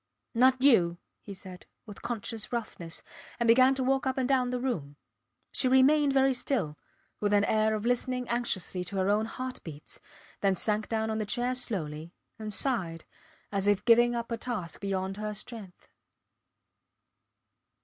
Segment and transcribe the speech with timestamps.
[0.33, 3.03] Not you, he said, with conscious roughness,
[3.39, 4.95] and began to walk up and down the room.
[5.51, 6.75] She remained very still
[7.19, 9.99] with an air of listening anxiously to her own heart beats,
[10.39, 13.05] then sank down on the chair slowly, and sighed,
[13.51, 15.87] as if giving up a task beyond her strength.